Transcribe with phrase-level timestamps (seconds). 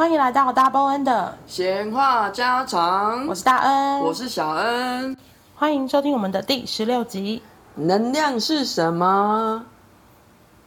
[0.00, 5.14] 欢迎来到大波恩的闲话家常，我是大恩，我是小恩，
[5.54, 7.42] 欢迎收听我们的第十六集。
[7.74, 9.62] 能量是什么？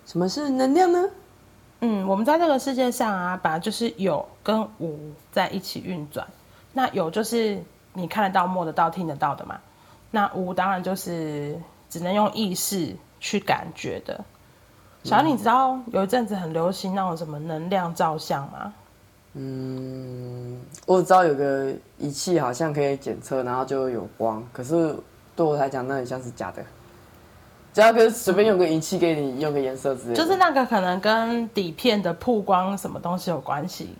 [0.05, 1.09] 什么是能量呢？
[1.79, 4.99] 嗯，我们在这个世界上啊，本来就是有跟无
[5.31, 6.27] 在一起运转。
[6.71, 7.59] 那有就是
[7.93, 9.59] 你看得到、摸得到、听得到的嘛。
[10.11, 11.59] 那无当然就是
[11.89, 14.23] 只能用意识去感觉的。
[15.03, 18.71] 小恩，你知道有一阵子很流行那种什么能量照相吗？
[19.35, 24.43] 嗯，我知道有个仪器好像可以检测，然后就有光。
[24.53, 24.95] 可是
[25.35, 26.63] 对我来讲，那很像是假的。
[27.73, 33.95] 只要可以随便用个仪器给你用个颜色之类的，就是那个可能跟底片的曝光什么东西有关系。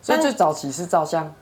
[0.00, 1.32] 所以最早期是照相，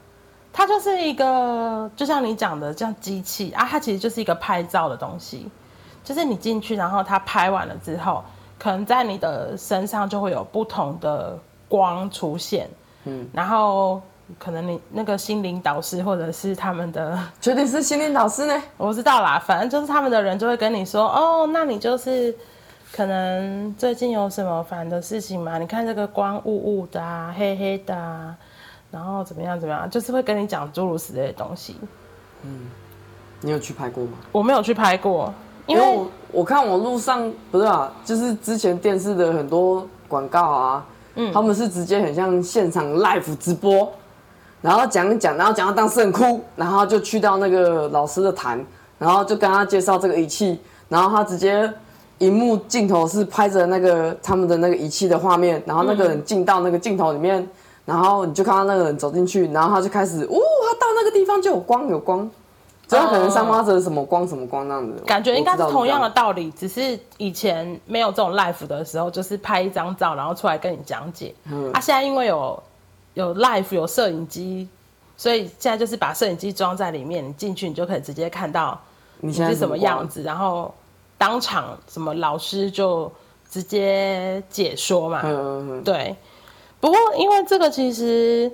[0.52, 5.48] 它就是一个就像你讲的这样机器啊，它其实就是一个拍照的东西。
[6.04, 8.22] 就是你进去，然后它拍完了之后，
[8.58, 12.68] 可能在你的身上就会有不同的光出现。
[13.04, 14.00] 嗯，然后
[14.38, 18.62] 可能你那个心灵导师或者是他们的，绝对是心灵导师呢？
[18.76, 22.34] 我不知道啦，反正就是他们的人就会跟你说，哦，那你就是
[22.92, 25.58] 可能最近有什么烦的事情嘛？
[25.58, 28.36] 你看这个光雾雾的啊，黑黑的啊，
[28.90, 31.76] 然后怎么样怎么样，就是会跟你讲诸如此类的东西。
[32.42, 32.68] 嗯，
[33.40, 34.12] 你有去拍过吗？
[34.30, 35.32] 我没有去拍过，
[35.66, 40.86] 因为，因为我，我看我路上不是啊，就是之前电视的很多广告啊。
[41.14, 43.90] 嗯，他们是直接很像现场 live 直播，
[44.62, 48.64] 然后讲一讲，然后讲到当事人哭，然后就去到那个老师的坛，
[48.98, 51.72] 然后就跟他介绍这个仪器，然后他直接
[52.18, 57.48] 荧幕镜头是拍着那个他们的那个仪器的画面，然后那个人进到那个镜头里面，
[57.84, 60.36] 然后你就看到那个人走进去，然后他就开始，哦，
[60.68, 62.30] 他到那个地方就有光，有光。
[62.90, 71.32] 所以可能散发着什么光什么光那样子，感觉应该是同样的道理，只是以前没有这种 live 的时候，就是拍一张照，然后出来跟你讲解。
[71.44, 72.60] 嗯，啊，现在因为有
[73.14, 74.68] 有 live 有摄影机，
[75.16, 78.76] 所以现在就是把摄影机装在里面，你进去你就可以直接看到
[79.20, 80.74] 你是什么样子，然后
[81.16, 83.08] 当场什么老师就
[83.48, 85.20] 直接解说嘛。
[85.22, 85.84] 嗯嗯嗯。
[85.84, 86.16] 对，
[86.80, 88.50] 不过因为这个其实。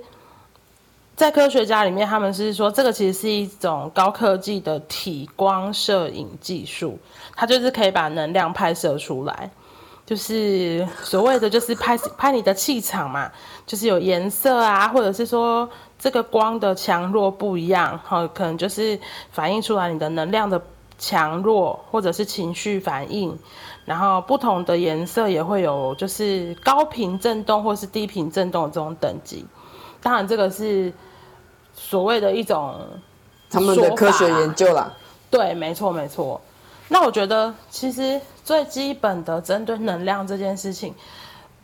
[1.17, 6.99] 在科学家里面，他们是说这个其实是一种高科技的体光摄影技术，
[7.35, 9.49] 它就是可以把能量拍摄出来，
[10.05, 13.31] 就是所谓的就是拍拍你的气场嘛，
[13.65, 15.67] 就是有颜色啊，或者是说
[15.97, 18.99] 这个光的强弱不一样，哈，可能就是
[19.31, 20.61] 反映出来你的能量的
[20.99, 23.35] 强弱，或者是情绪反应，
[23.85, 29.43] 然后不同的颜色也会有，就是高频震动或是低频震动这种等级，
[30.01, 30.93] 当然这个是。
[31.79, 32.75] 所谓的一种
[33.51, 34.91] 他们的科学研究啦，
[35.29, 36.41] 对，没错没错。
[36.87, 40.91] 那我觉得其实最基本的针对能量这件事情，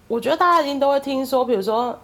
[0.08, 1.98] 我觉得大家一定都会听说，比如说，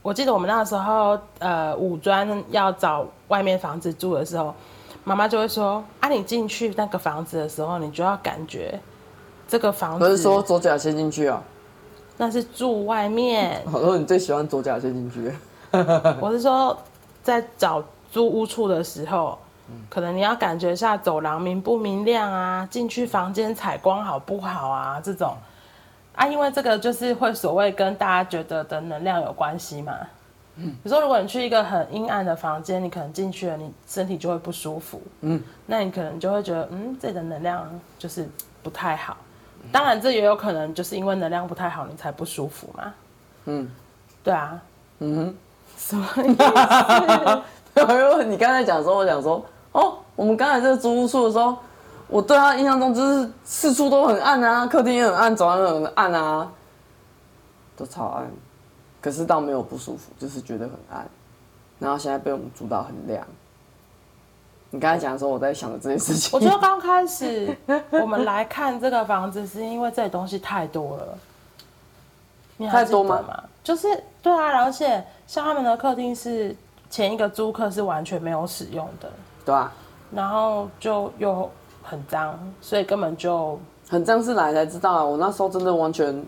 [0.00, 4.54] 我记得我们那个时候，呃，五专要找外面房子住的时候，
[5.04, 8.80] 妈妈就会说：“啊，你进去那个房子的时候，你就要感觉
[9.46, 11.42] 这个房子。”不是说左脚先进去啊？
[12.16, 13.62] 那是住外面。
[13.66, 15.32] 我说你最喜欢左脚先进去。
[16.20, 16.76] 我是说。
[17.26, 17.82] 在找
[18.12, 19.36] 租屋处的时候，
[19.90, 25.34] 可能你要感觉一下走廊明不明亮啊，进去房间采光好不好啊，这种
[26.14, 29.92] 啊，因为这个就是会所谓跟大家觉得的能量有关系嘛。
[30.54, 35.02] 嗯，比如说如果你去一个很阴暗的房间，你可能进去了，你身体就会不舒服。
[35.22, 37.68] 嗯，那你可能就会觉得，嗯，这里的能量
[37.98, 38.28] 就是
[38.62, 39.16] 不太好。
[39.72, 42.94] 当然，这也有可能就是因为能量不太好，你才不舒服嘛。
[43.46, 43.70] 嗯，
[44.22, 44.60] 对啊。
[44.98, 45.34] 嗯哼。
[45.78, 46.34] 什么意
[48.16, 48.24] 思？
[48.24, 51.56] 你刚才讲说，我讲说，哦，我们刚才这个租屋处的时候，
[52.08, 56.50] 我对他印象中就是四处都很暗啊，客厅也很暗，走廊也很暗啊，
[57.76, 58.26] 都超暗。
[59.00, 61.06] 可是倒没有不舒服，就是觉得很暗。
[61.78, 63.24] 然后现在被我们租到很亮。
[64.70, 66.30] 你刚才讲的时候，我在想着这件事情。
[66.32, 67.56] 我觉得刚开始
[67.90, 71.18] 我们来看这个房子，是因为这里东西太多了。
[72.70, 73.22] 太多吗？
[73.62, 73.86] 就是
[74.22, 76.56] 对啊，而且像他们的客厅是
[76.88, 79.10] 前一个租客是完全没有使用的，
[79.44, 79.70] 对啊，
[80.10, 81.50] 然后就又
[81.82, 85.04] 很脏，所以根本就很脏是来才知道啊。
[85.04, 86.24] 我那时候真的完全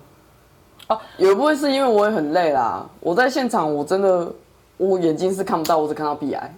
[0.89, 2.85] 哦，也不会是因为我也很累啦。
[3.01, 4.31] 我在现场我真的
[4.77, 6.55] 我眼睛是看不到，我只看到鼻癌，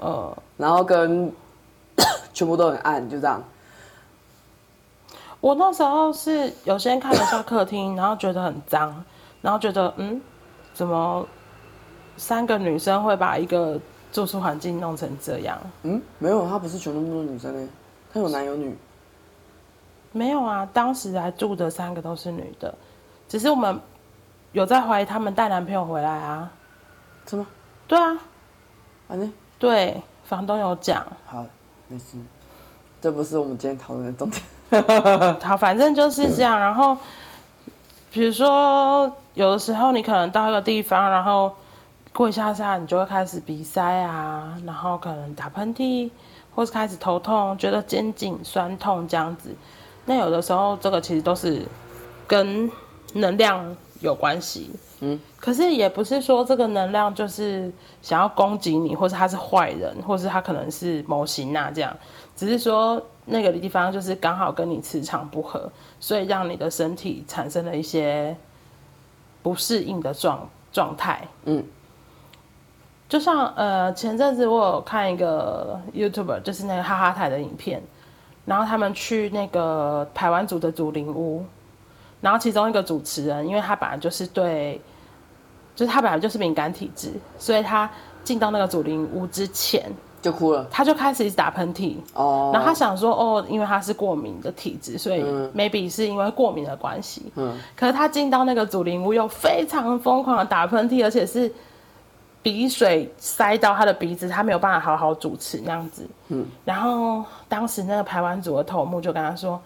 [0.00, 1.32] 嗯，然后跟
[2.32, 3.42] 全部都很暗，就这样。
[5.40, 9.04] 我那时候是有先看了下客厅，然后觉得很脏，
[9.40, 10.20] 然后觉得嗯，
[10.74, 11.26] 怎么
[12.16, 13.80] 三个女生会把一个
[14.12, 15.58] 住宿环境弄成这样？
[15.82, 17.68] 嗯，没有，她不是全部都是女生呢，
[18.12, 18.76] 她有男有女。
[20.12, 22.74] 没有啊，当时来住的三个都是女的，
[23.28, 23.80] 只是我们
[24.52, 26.50] 有在怀疑他们带男朋友回来啊。
[27.26, 27.46] 什么？
[27.86, 28.18] 对啊，
[29.08, 31.06] 反正对，房东有讲。
[31.26, 31.44] 好，
[31.86, 32.16] 没事，
[32.98, 34.42] 这不是我们今天讨论的重点。
[35.42, 36.58] 好，反正就是这样。
[36.58, 36.96] 然后，
[38.10, 41.54] 比如说，有的时候你可能到一个地方，然后
[42.14, 46.10] 过一下下，你就会开始鼻塞啊，然后可能打喷嚏，
[46.54, 49.54] 或是开始头痛，觉得肩颈酸痛这样子。
[50.06, 51.66] 那有的时候，这个其实都是
[52.26, 52.70] 跟
[53.12, 54.70] 能量有关系。
[55.02, 61.96] 嗯，可是也不是说这个能量就是想要攻击你，或是他是坏人，或是他可能是某型啊这样，
[62.36, 68.36] 只是说那个地方就是刚好跟你磁场不合，所以让你的身体产生了一些
[69.42, 71.26] 不适应的状状态。
[71.46, 71.64] 嗯，
[73.08, 77.82] 就像呃前阵子我有看一个 YouTuber，就是那个哈哈台的影片，
[78.44, 81.42] 然后他们去那个台湾族的祖灵屋，
[82.20, 84.78] 然后其中一个主持人，因为他本来就是对。
[85.74, 87.90] 就是他本来就是敏感体质，所以他
[88.22, 89.90] 进到那个祖灵屋之前
[90.20, 91.96] 就哭了，他就开始一直打喷嚏。
[92.12, 95.22] 哦，然后他想说，哦，因为他是过敏的体质，所以
[95.56, 97.32] maybe 是因为过敏的关系。
[97.36, 101.50] 嗯，可是他进到那个祖灵屋又非常疯狂的打喷嚏，而且是
[102.42, 106.06] 鼻水塞到他的鼻子，他没有办法好好主持那样子。
[106.28, 109.58] 嗯，然后当时那个排湾族的头目就跟他说：“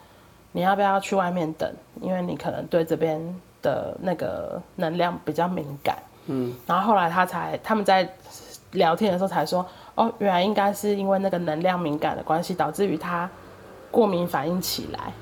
[0.52, 1.68] 你要不要去外面等？
[2.00, 3.20] 因为你可能对这边。”
[3.64, 5.96] 的那个能量比较敏感，
[6.26, 8.06] 嗯，然后后来他才他们在
[8.72, 13.28] 聊天的时候才说，哦，原来应该是因为那个能量敏感的关系，导致于他
[13.90, 15.12] 过敏反应起来，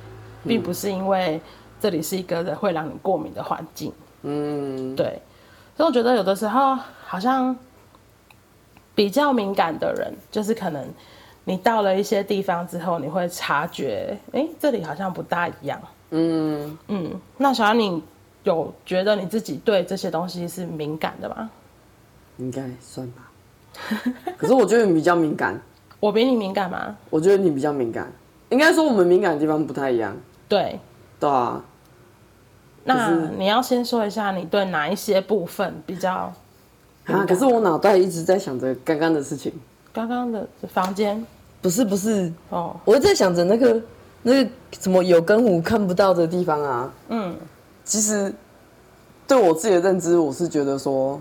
[0.44, 1.40] 并不是因为
[1.80, 3.92] 这里是一个会让你过敏的环境，
[4.22, 5.22] 嗯，对，
[5.76, 7.56] 所以我觉得有的时候好像
[8.94, 10.84] 比较敏感的人，就是可能
[11.44, 15.80] 你到了一些地方之后，你会察觉，哎，这里好像不大一样，
[16.10, 16.76] 嗯。
[16.88, 18.02] 嗯，那小安你。
[18.44, 21.50] 有觉得你自己对这些东西是敏感的吗？
[22.38, 23.30] 应该算吧。
[24.36, 25.60] 可是我觉得你比较敏感。
[26.00, 26.96] 我比你敏感吗？
[27.10, 28.10] 我觉得你比较敏感。
[28.48, 30.16] 应该说我们敏感的地方不太一样。
[30.48, 30.78] 对。
[31.20, 31.62] 对啊。
[32.84, 36.32] 那你要先说一下你对哪一些部分比较
[37.06, 37.24] 啊？
[37.26, 39.52] 可是我脑袋一直在想着刚刚的事情。
[39.92, 41.24] 刚刚的房间？
[41.60, 43.80] 不是不是哦，我在想着那个
[44.22, 44.50] 那个
[44.80, 46.92] 什么有跟无看不到的地方啊。
[47.08, 47.36] 嗯。
[47.92, 48.32] 其实，
[49.28, 51.20] 对我自己的认知，我是觉得说，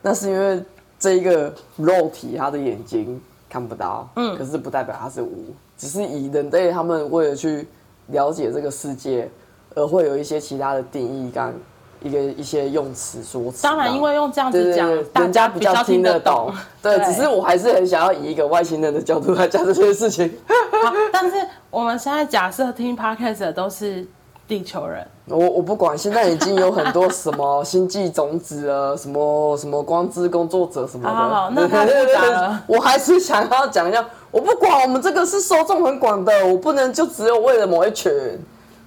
[0.00, 0.64] 那是因为
[0.98, 3.20] 这一个肉体，他的眼睛
[3.50, 7.68] 看不到，嗯，可是不代表他是无，只是以人类他们为了去
[8.06, 9.30] 了解这个世界，
[9.74, 11.54] 而会有一些其他的定义跟
[12.00, 13.62] 一个一些用词说辞。
[13.62, 14.88] 当然，因为用这样子讲，
[15.22, 16.50] 人家比较听得懂。
[16.80, 20.34] 对，对，只是我还是很想要以一个外星人的角度来讲这些事情。
[20.82, 21.36] 好，但是
[21.70, 24.06] 我们现在假设听 Podcast 的都是
[24.46, 25.06] 地球人。
[25.26, 31.14] 我我不管，现在已经有很多什么 星际种子啊，什么什么光之工作者什么的。
[31.14, 32.62] 好，好， 那太复杂了。
[32.66, 38.12] 我还是想要讲一下，我不管，我们这个是受众很广的，我不能就只有为了某一群。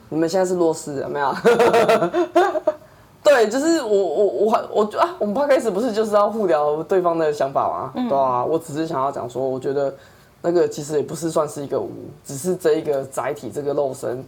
[0.09, 1.35] 你们现在是弱势，有没有？
[3.23, 7.91] 对，就是我我我我啊，我们刚开始不是就是要互聊对方的想法吗？
[7.95, 9.93] 嗯、对啊，我只是想要讲说，我觉得
[10.41, 11.91] 那个其实也不是算是一个无，
[12.23, 14.23] 只是这一个载体，这个肉身，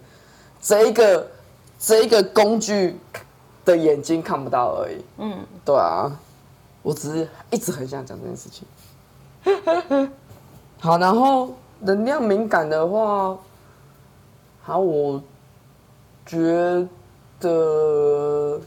[0.61, 1.27] 这一个。
[1.81, 2.99] 这一个工具
[3.63, 5.01] 的眼睛看不到而已。
[5.19, 6.11] 嗯，对啊，
[6.81, 10.11] 我只是一直很想讲这件事情。
[10.81, 13.37] 好，然后能量敏感的话，
[14.61, 15.23] 好，我
[16.25, 16.85] 觉
[17.39, 18.59] 得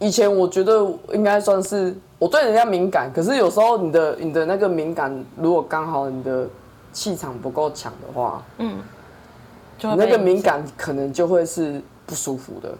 [0.00, 6.48] 以前我觉得应该算是我对人家敏感，可是有时候你的你的那个敏感，如果刚好你的
[6.92, 8.80] 气场不够强的话，嗯，
[9.78, 11.82] 就那个敏感可能就会是。
[12.08, 12.72] 不舒服的，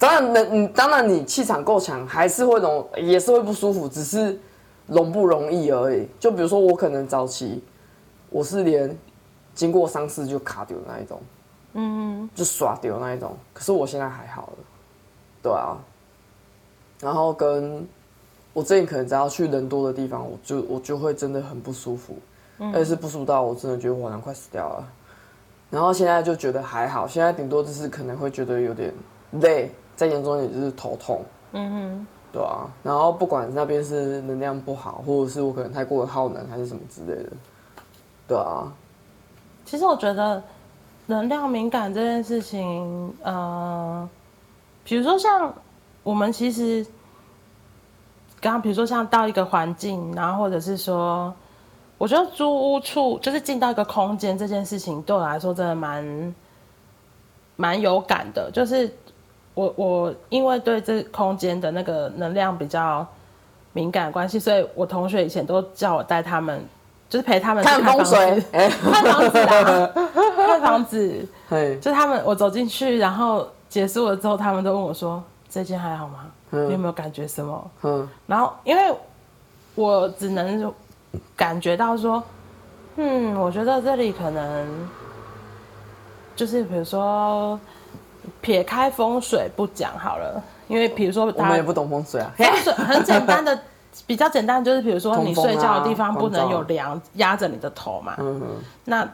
[0.00, 4.36] 当然能，你当然你气场够强，还是会容，也是会不舒服，只是
[4.88, 6.08] 容不容易而已。
[6.18, 7.62] 就比如说我可能早期，
[8.30, 8.98] 我是连
[9.54, 11.22] 经过伤势就卡丢的那一种，
[11.74, 13.36] 嗯，就耍掉那一种。
[13.52, 14.64] 可是我现在还好了，
[15.40, 15.78] 对啊。
[16.98, 17.86] 然后跟
[18.52, 22.16] 我最近可能只要去人多的地方，我就我就会真的很不舒服，
[22.58, 24.92] 而且是不舒服到我真的觉得我好像快死掉了。
[25.72, 28.92] 然后现在就觉得还好，现在顶多就是可能会觉得有点
[29.40, 31.24] 累，再严重一点就是头痛。
[31.52, 32.70] 嗯哼，对啊。
[32.82, 37.30] 然后不管那边是能量不好，或者是我可能太过于耗能，还是什么之类的，
[38.28, 38.70] 对啊。
[39.64, 40.42] 其实我觉得
[41.06, 44.06] 能量敏感这件事情，呃，
[44.84, 45.54] 比如说像
[46.02, 46.86] 我们其实
[48.42, 51.34] 刚刚，比如说像到一个环境，然后或者是说。
[52.02, 56.34] 我觉得租屋处就是进到一个空间这件事情，对我来说真的蛮
[57.54, 58.50] 蛮有感的。
[58.52, 58.92] 就是
[59.54, 63.06] 我我因为对这空间的那个能量比较
[63.72, 66.60] 敏感的关系，所以我同学以前都叫我带他们，
[67.08, 69.92] 就是陪他们看风水， 看房子啦，
[70.34, 71.28] 看房子。
[71.48, 76.26] 对，就他们我走进去，然后结束了之后，他们都问我说：“这间还好吗？
[76.50, 78.92] 你有没有感觉什么？”嗯，然后因为
[79.76, 80.74] 我只能
[81.36, 82.22] 感觉到说，
[82.96, 84.88] 嗯，我觉得这里可能
[86.34, 87.58] 就是比如说
[88.40, 90.42] 撇开风水不讲好了。
[90.68, 92.32] 因为比如说，我们也不懂风水啊。
[92.34, 93.58] 风水很简单的，
[94.06, 98.14] 比较简单就是，比如说你睡觉的地方不能有梁压着你的头嘛。
[98.18, 98.46] 嗯哼。
[98.86, 99.06] 那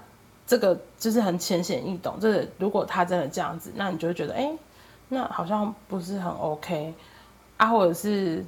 [0.46, 2.14] 这个就是很浅显易懂。
[2.20, 4.52] 这个如果他真的这样子，那你就会觉得，哎，
[5.08, 6.94] 那好像不是很 OK
[7.56, 7.66] 啊。
[7.66, 8.44] 或者是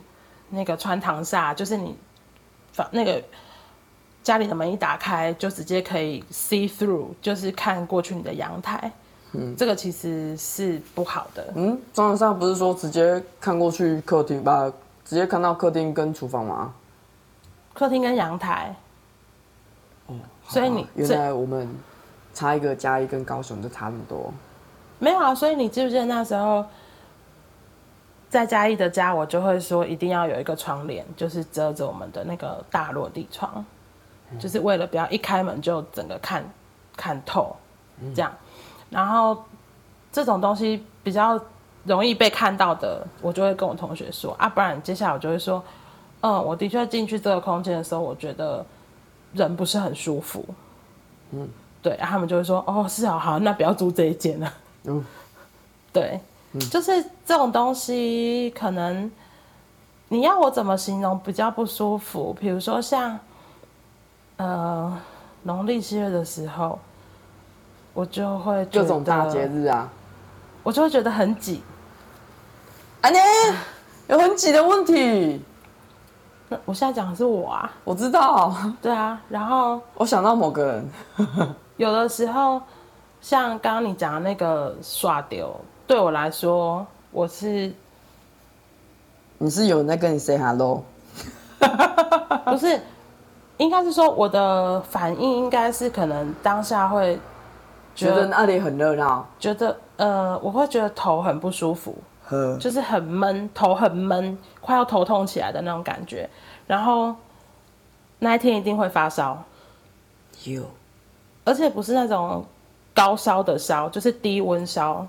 [0.51, 1.97] 那个穿堂煞，就是你
[2.73, 3.23] 房那个
[4.23, 8.91] 家里的门一打开，就直接可以 see through，就是看过去你的阳台。
[9.33, 11.53] 嗯，这个其实是不好的。
[11.55, 14.73] 嗯，张上不是说直接看过去客厅吧？
[15.05, 16.73] 直接看到客厅跟厨房吗？
[17.73, 18.75] 客厅跟阳台。
[20.07, 20.15] 哦，
[20.49, 21.69] 所以你原来我们
[22.35, 24.33] 差一个嘉义跟高雄就差那么多。
[24.99, 26.65] 没有啊，所以你记不记得那时候
[28.31, 33.63] 在嘉义的家，我就会说一定要有一个窗帘，就是遮着我们的那个大落地窗，
[34.31, 36.43] 嗯、就是为了不要一开门就整个看
[36.97, 37.55] 看透，
[38.15, 38.33] 这样。
[38.33, 38.47] 嗯
[38.91, 39.41] 然后
[40.11, 41.41] 这种东西比较
[41.85, 45.63] 容易被看到的，我就会跟我同学说啊，不然接下来我就会说，
[46.23, 48.67] 嗯，我的确进去这个空间的时候，我觉得
[49.33, 50.45] 人不是很舒服，
[51.31, 51.49] 嗯，
[51.81, 54.53] 对，他们就会说，哦，是啊，好，那不要租这一间了，
[54.87, 55.05] 嗯，
[55.93, 56.19] 对，
[56.53, 59.11] 嗯，就是这种东西，可能
[60.09, 62.37] 你要我怎么形容比较不舒服？
[62.39, 63.19] 比如说像，
[64.37, 64.99] 呃，
[65.43, 66.79] 农历七月的时候。
[67.93, 69.89] 我就会各种大节日啊，
[70.63, 71.61] 我就会觉得很挤。
[73.01, 73.19] 啊，你
[74.07, 75.43] 有很挤的问题。
[76.49, 78.55] 那我现在讲的是我啊，我知道。
[78.81, 80.89] 对啊，然后我想到某个人，
[81.79, 82.63] 有的时候
[83.21, 85.53] 像刚刚你讲的那个刷丢，
[85.91, 87.73] 对我来说，我是
[89.39, 90.85] 你是有人在跟你 say hello？
[92.47, 92.81] 不是，
[93.57, 97.19] 应该是说我的反应应该是可能当下会。
[97.93, 101.99] 觉得那里很热闹，觉得呃，我会觉得头很不舒服，
[102.61, 106.31] 就是很闷，头很闷，快要头痛起来的那种感觉。
[106.69, 107.13] 然后
[108.21, 109.43] 那一天一定会发烧，
[110.45, 110.63] 有，
[111.45, 112.45] 而且不是那种
[112.95, 115.05] 高烧的烧，就是低温烧，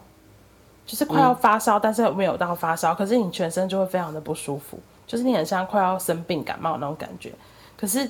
[0.92, 7.32] 就是快要发烧，嗯、但是没有到发烧，可是你全身就会非常的不舒服，就是你很像快要生病感冒那种感觉。
[7.78, 8.06] 可是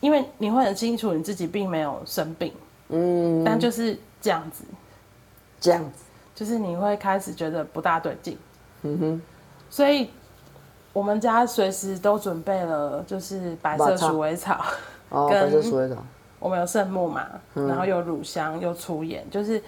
[0.00, 2.50] 因为你会很清楚你自己并没有生病。
[2.88, 4.64] 嗯，但就是这样子，
[5.60, 6.04] 这样子，
[6.34, 8.38] 就是你会开始觉得不大对劲。
[8.80, 9.22] 嗯哼，
[9.68, 10.08] 所以
[10.94, 14.64] 我们家随时都准备了，就是白色鼠尾草，
[15.10, 15.96] 哦，白色鼠尾草，
[16.38, 19.62] 我们有圣木嘛，然后有乳香，有粗盐，就是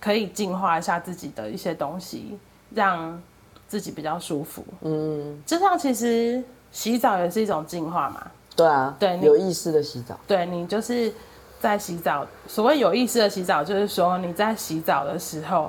[0.00, 2.38] 可以净化一下自己的一些东西，
[2.74, 3.20] 让
[3.66, 4.64] 自己比较舒服。
[4.82, 8.26] 嗯，就像其实洗澡也是一种净化嘛。
[8.56, 11.12] 对啊，对，有意识的洗澡，对你就是。
[11.60, 15.68] 在洗澡，所谓有意识的洗澡，就是说你在洗澡的时候，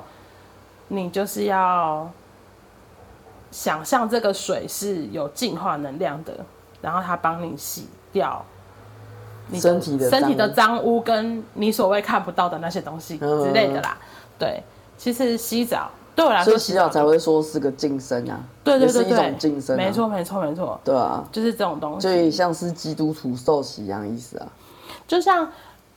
[0.86, 2.08] 你就是要
[3.50, 6.32] 想象这个水是有净化能量的，
[6.80, 8.40] 然后它帮你洗掉
[9.48, 13.98] 你身体的身体的脏污，跟你所谓看不到的那些东西之类的啦。
[13.98, 14.06] 嗯、
[14.40, 14.60] 对，
[14.98, 18.40] 其实洗澡对我来说，洗澡才会说是个净身啊。
[18.64, 20.80] 对对对对，是一种净身、啊，没错没错没错。
[20.82, 24.48] 对啊，就是这种东西，所以像是基督徒受洗一样意思啊，
[25.06, 25.48] 就像。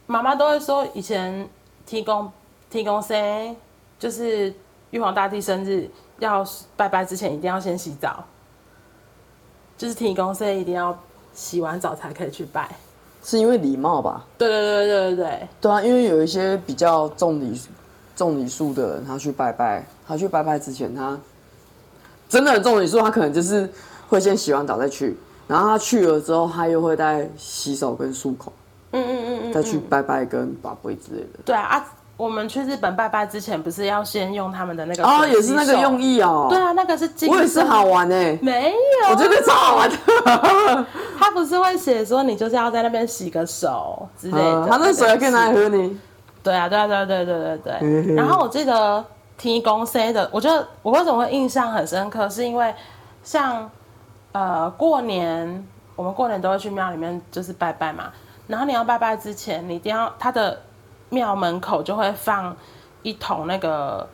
[0.05, 1.47] 妈妈都会说，以前
[1.85, 2.29] 天公
[2.69, 3.55] 天公生
[3.97, 4.53] 就是
[4.91, 6.45] 玉皇大帝生日要
[6.75, 8.21] 拜拜之前一定要先洗澡，
[9.77, 10.95] 就是天公生一定要
[11.33, 12.69] 洗完澡才可以去拜，
[13.23, 14.25] 是因为礼貌吧？
[14.37, 15.81] 对对对对对对对啊！
[15.81, 17.57] 因为有一些比较重礼
[18.15, 21.17] 重礼数的人，他去拜拜，他去拜拜之前，他
[22.29, 23.69] 真的很重礼数，他可能就是
[24.07, 25.17] 会先洗完澡再去，
[25.47, 28.51] 然后他去了之后，他又会再洗手跟漱口。
[28.95, 31.39] 嗯嗯嗯嗯，再去拜拜跟把杯之类的。
[31.43, 36.45] 对啊啊，我们去日本拜拜之前，不是要先用他们的那个哦，也是那个用意哦。
[36.47, 39.97] 对啊，那个是我也是好玩哎，没有，我觉得超好玩的。
[41.17, 45.99] 他不是会写说你就是要在那边洗个手之类的，他那水还可以拿来喝呢。
[46.43, 48.15] 对啊，对啊，对啊，对对对对。
[48.15, 49.03] 然后我记得
[49.37, 52.73] 提供 C 的，我觉得我为什么会印象很深刻，是因为
[53.23, 53.69] 像
[54.33, 58.11] 呃过年，我们过年都会去庙里面就是拜拜嘛。
[58.45, 60.61] 然后你要拜拜之前，你一定要他的
[61.09, 62.55] 庙门口就会放
[63.01, 64.05] 一桶那个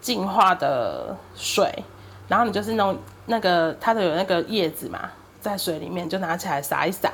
[0.00, 1.84] 净化的水，
[2.26, 2.96] 然后你就是弄
[3.26, 5.08] 那个它的有那个叶子嘛，
[5.40, 7.12] 在水里面就拿起来撒一撒，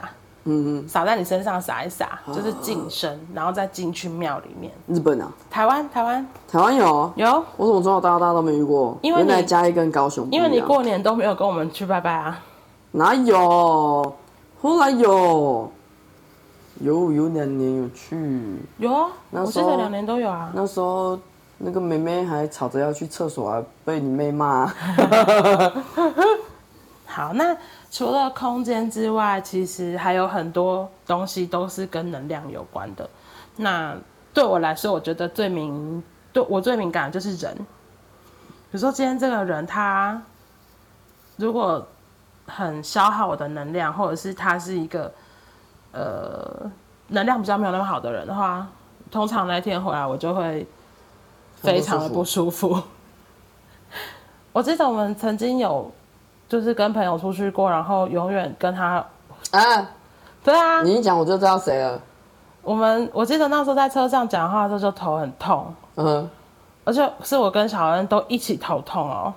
[0.48, 4.72] 嗯嗯，撒在你身上撒一撒，就是净身，然后再进去庙里面。
[4.86, 5.30] 日本啊？
[5.50, 5.88] 台湾？
[5.90, 6.26] 台湾？
[6.48, 7.12] 台湾有？
[7.16, 7.44] 有？
[7.56, 8.96] 我怎么从小到大都没遇过？
[9.02, 12.40] 因为你嘉义跟高雄，因为你过年都没有跟我们去拜拜啊。
[12.92, 14.14] 哪有？
[14.62, 15.70] 后来有，
[16.80, 18.56] 有有两年有去。
[18.78, 20.50] 有啊，我记得两年都有啊。
[20.54, 21.18] 那时候。
[21.58, 24.70] 那个妹妹还吵着要去厕所啊，被你妹骂。
[27.16, 27.56] 好，那
[27.90, 33.08] 除了空间之外，其实还有很多东西都是跟能量有关的。
[33.56, 33.96] 那
[34.34, 37.56] 对我来说，我觉得最敏对我最敏感的就是人。
[37.56, 40.22] 比如说今天这个人，他
[41.36, 41.88] 如果
[42.46, 45.10] 很消耗我的能量，或者是他是一个
[45.92, 46.70] 呃
[47.08, 48.68] 能量比较没有那么好的人的话，
[49.10, 50.66] 通常那天回来我就会。
[51.62, 52.80] 非常的不舒服。
[54.52, 55.90] 我记得我们曾经有，
[56.48, 59.04] 就是跟朋友出去过，然后永远跟他
[59.50, 59.90] 啊，
[60.44, 62.00] 对啊，你一讲我就知道谁了。
[62.62, 66.28] 我们我记得那时候在车上讲话的时候就头很痛，嗯，
[66.84, 69.32] 而且是我跟小恩都一起头痛哦。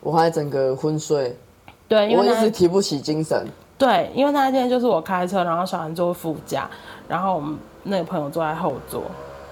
[0.00, 1.38] 我还整个昏睡，
[1.86, 3.46] 对，因为我一直提不起精神。
[3.76, 6.68] 对，因为那一天就是我开车，然后小恩坐副驾，
[7.06, 9.02] 然后我们那个朋友坐在后座。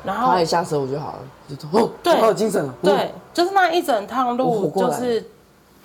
[0.05, 2.75] 然后他一下车我就好了，就哦，对，好有精神了。
[2.83, 5.23] 对，就是那一整趟路，就是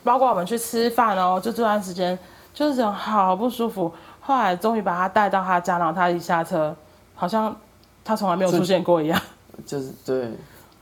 [0.03, 2.17] 包括我们去吃饭哦，就这段时间
[2.53, 3.91] 就是好不舒服。
[4.21, 6.75] 后来终于把他带到他家，然后他一下车，
[7.15, 7.55] 好像
[8.03, 9.21] 他从来没有出现过一样。
[9.65, 10.31] 就是对，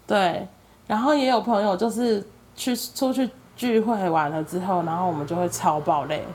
[0.05, 0.47] 对。
[0.87, 2.25] 然后也有朋友就是
[2.55, 6.25] 去出去聚会完了之后，然后我们就会超爆累，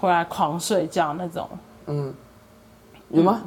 [0.00, 1.48] 回来狂睡觉那种。
[1.86, 2.14] 嗯，
[3.10, 3.40] 有吗？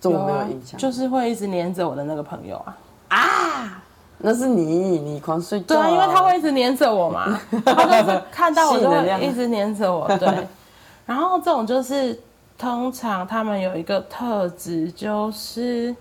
[0.00, 2.76] 这我没有印象，就是会一直黏着我的那个朋友啊
[3.08, 3.82] 啊，
[4.18, 4.64] 那是你，
[4.98, 5.66] 你狂睡觉。
[5.66, 10.08] 对啊，因为他会一直黏着我嘛， 他就是看到我就会一直黏着我。
[10.18, 10.48] 对，
[11.06, 12.20] 然后这种就是
[12.58, 15.94] 通常他们有一个特质，就是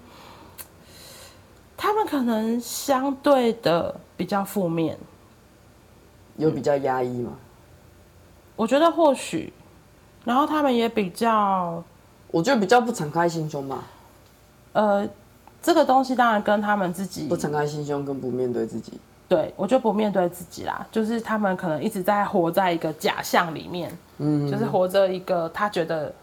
[1.78, 4.98] 他们可能相对的比较负面，
[6.38, 7.32] 有比较压抑吗？
[8.56, 9.54] 我觉得或许，
[10.26, 11.84] 然后他们也比较。
[12.32, 13.84] 我觉得比较不敞开心胸吧。
[14.74, 15.08] 呃，
[15.62, 19.00] 这个东西当然跟他们自己不敞开心胸，跟不面对自己。
[19.28, 26.14] 对，我就不面对自己啦，就是他们可能一直在活在一个假象里面，嗯，就是活着一个他觉得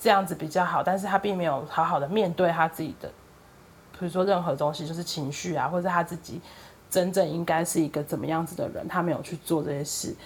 [0.00, 3.08] 这样子比较好，但是他并没有好好的面对他自己的，
[3.98, 6.40] 比如说任何东西，就是情绪啊，或者他自己
[6.90, 10.16] 真正应该是一个怎么样子的人，他没有去做这些事，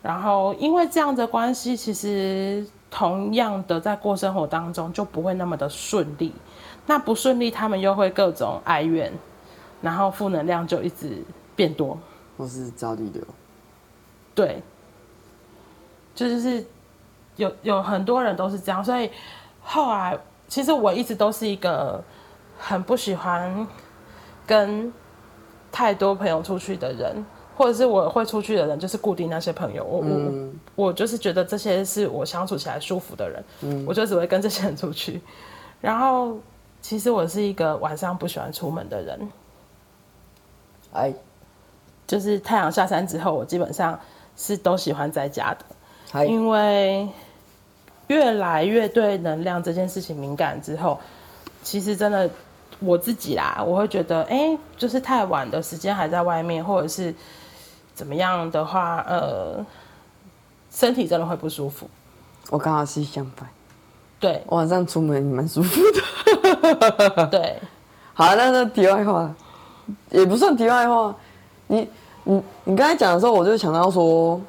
[0.00, 2.64] 然后因为这样的关系，其实。
[2.94, 6.30] 同样的，在过生活当中就不会那么的顺利，
[6.86, 9.12] 那不顺利，他们又会各种哀怨，
[9.80, 11.22] 然后负能量就一直
[11.54, 11.98] 变多，
[12.36, 13.20] 或是找理由。
[14.34, 14.62] 对，
[16.14, 16.64] 就就是
[17.36, 19.10] 有有很多人都是这样，所以
[19.60, 20.18] 后来
[20.48, 22.02] 其实我一直都是一个
[22.58, 23.66] 很不喜欢
[24.46, 24.92] 跟
[25.70, 27.24] 太多朋友出去的人。
[27.54, 29.84] 或者是我会出去的人，就是固定那些朋友。
[29.84, 35.20] 我、嗯、我我就是觉得这些是我相处起来舒服的人，嗯、我就只会跟这些人出去。
[35.78, 36.38] 然后，
[36.82, 39.30] 其实我是一个晚上不喜欢出门的人。
[40.92, 41.14] 哎，
[42.06, 43.98] 就是太阳下山之后，我基本上
[44.36, 45.64] 是都喜欢在家的。
[46.12, 47.08] 哎，因为
[48.08, 51.00] 越来越对能量这件事情敏感之后，
[51.62, 52.28] 其实真的
[52.80, 57.14] 我自己啦，我会觉得，哎，就是太晚的时间还在外面，或者是。
[57.94, 59.64] 怎么样的话，呃，
[60.70, 61.86] 身体真的会不舒服。
[62.48, 63.46] 我刚好是相反，
[64.22, 67.26] 对，晚上出门蛮舒服的。
[67.26, 67.58] 对，
[68.14, 69.34] 好，那那题外话，
[70.10, 71.12] 也不算题外话。
[71.66, 71.88] 你
[72.22, 74.40] 你你刚才讲的时候，我就想到说，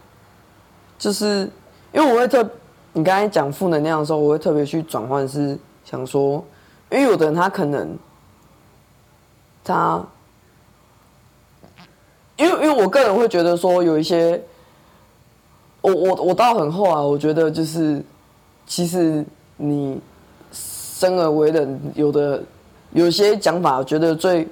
[0.99, 1.49] 就是
[1.91, 2.47] 因为我会特，
[2.93, 6.45] 你刚才讲负能量的时候，我会特别去转换，是想说，
[6.91, 7.97] 因为有的人他可能
[9.63, 10.05] 他。
[12.35, 14.43] 因为，因为我个人会觉得说，有一些，
[15.81, 18.03] 我我我到很后啊，我觉得就是，
[18.65, 19.23] 其实
[19.57, 19.99] 你
[20.51, 22.41] 生而为人，有的
[22.91, 24.47] 有些讲法，我觉得最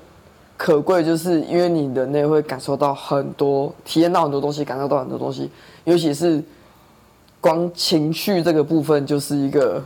[0.58, 5.50] 可贵，就是因为你人类会感受到很多，体验到很多东西，感受到很多东西，
[5.84, 6.44] 尤其是
[7.40, 9.84] 光情绪这个部分，就是一个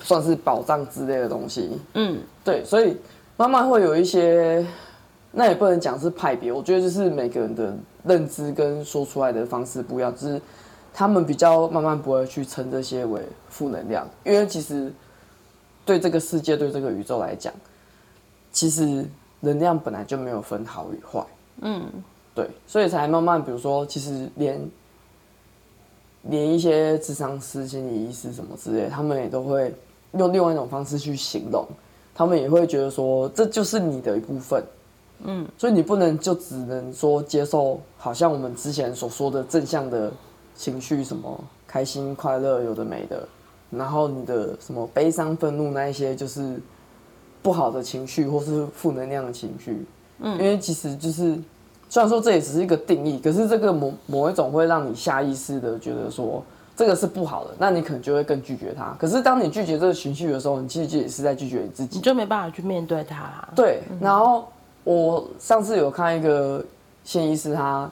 [0.00, 1.70] 算是宝藏之类的东西。
[1.94, 2.96] 嗯，对，所以
[3.36, 4.64] 慢慢会有一些。
[5.36, 10.40] 那也不能讲是派别，我觉得就是每个人的认知跟说出来的方式不一样，就是
[10.96, 14.92] 他们比较慢慢不会去称这些为负能量，因为其实
[15.84, 17.52] 对这个世界、对这个宇宙来讲，
[18.52, 19.04] 其实
[19.40, 21.26] 能量本来就没有分好与坏。
[21.62, 21.84] 嗯，
[22.32, 24.60] 对，所以才慢慢，比如说，其实连
[26.22, 29.74] 连一些智商师、心理医师什么之类，他们也都会
[30.12, 31.66] 用另外一种方式去形容，
[32.14, 34.64] 他们也会觉得说，这就是你的一部分，
[35.24, 40.12] 嗯，所以你不能就只能说接受，好像我们之前所说的正向的
[40.54, 43.26] 情绪，什么开心、快乐，有的没的。
[43.70, 46.60] 然后你的什么悲伤、愤怒那一些就是
[47.42, 49.84] 不好的情绪，或是负能量的情绪，
[50.20, 51.36] 嗯，因为其实就是
[51.88, 56.40] 虽然说这也只是一个定义，可是这个某某一种会让你下意识的觉得说
[56.76, 58.96] 这个是不好的，那你可能就会更拒绝它。
[58.98, 63.48] 可是当你拒绝这个情绪的时候，你其实也是在拒绝你自己，你就没办法去面对它。
[63.56, 64.46] 对，然后
[64.84, 66.64] 我上次有看一个
[67.02, 67.90] 谢医师他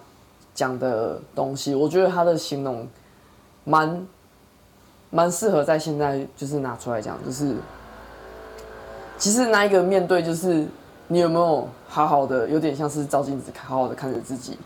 [0.54, 2.88] 讲的东西，我觉得他的形容
[3.64, 4.06] 蛮。
[5.14, 7.54] 蛮适合在现在就是拿出来讲，就是
[9.18, 10.66] 其实那一个面对，就是
[11.06, 14.56] 你有没有好好的，有点像是照镜子，好好的看着自己。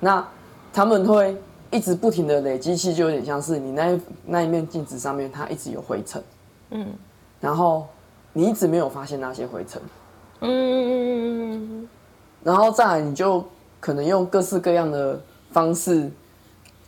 [0.00, 0.26] 那
[0.72, 6.20] 他们会一直不停的累积，其实就有点像是你那一那一面镜子上面，它一直有灰尘，
[6.70, 6.88] 嗯，
[7.40, 7.86] 然后
[8.32, 9.80] 你一直没有发现那些灰尘，
[10.40, 11.88] 嗯，
[12.42, 13.44] 然后再来你就
[13.86, 15.16] 可能用各式各样的
[15.52, 16.10] 方式。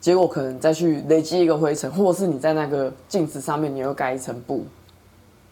[0.00, 4.64] 结果可能再去累积一个灰尘，或者是你在那个镜子上面，你又盖一层布，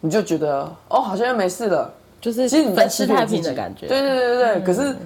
[0.00, 3.88] 你就觉得哦，好像又没事了，就是其实你在吃太平的感觉。
[3.88, 4.54] 对对对对对。
[4.54, 4.96] 嗯、可是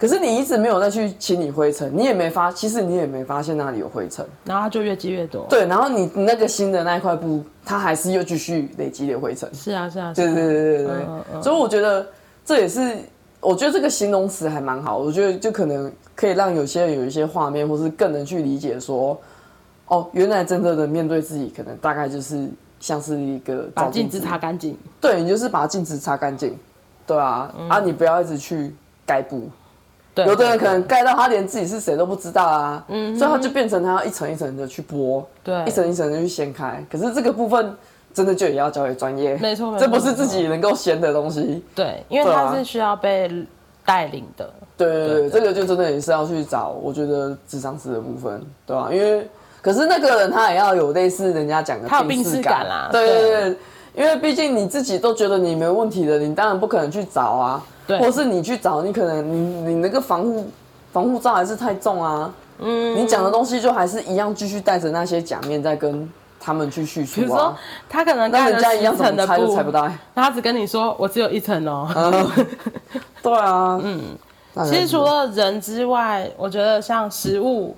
[0.00, 5.46] 可是你一直没有再去清理灰尘，你也没发，其实你也没发现那里有灰尘，然后它就越积越多。
[5.48, 9.48] 对，然后你那个新的那一块布，它还是又继续累积的灰尘。
[9.54, 10.12] 是啊是啊。
[10.12, 10.96] 对对对对对。
[11.06, 12.04] 嗯嗯、所以我觉得
[12.44, 12.96] 这也是。
[13.40, 19.16] 我觉得这个形容词还蛮好，我觉得就可能可以让有些人有一些画面，或是更能去理解说，
[19.86, 22.48] 哦，原来真正的面对自己，可能大概就是
[22.80, 26.58] 像是一个把镜子擦干净，对，你就是把镜子擦干净，
[27.06, 28.74] 对啊，嗯、啊，你不要一直去
[29.06, 29.48] 盖布，
[30.14, 37.76] 对，有的人可能盖到他连自己是谁都不知道啊，嗯，所以他就变成他要一层一层的去剥，对，一层一层的去掀开，可是这个部分。
[38.18, 41.62] 真的就也要交给专业，没错，这不是自己能够闲的东西。
[41.72, 43.30] 对，因为它是需要被
[43.86, 44.50] 带领的。
[44.76, 48.88] 对对对，这个就真的也是要去找，我觉得智商师的部分，对吧？
[48.90, 49.24] 因为
[49.62, 52.88] 可是那个人他也要有类似人家讲的，他有病耻感啦。
[52.90, 53.56] 对对对，
[53.94, 57.64] 因为毕竟你自己都觉得你没问题的，你当然不可能去找啊。
[57.86, 60.46] 对，或是你去找，你可能你你那个防护
[60.92, 62.34] 防护罩还是太重啊。
[62.58, 66.10] 嗯，你讲的东西就还是一样，继续戴着那些假面在跟。
[66.40, 67.56] 他们去叙述、啊，比如说
[67.88, 69.90] 他可能跟人家一样层的布，猜不到。
[70.14, 71.88] 他只跟你说我只有一层哦。
[73.22, 74.16] 对啊，嗯，
[74.64, 77.76] 其实除了人之外，我觉得像食物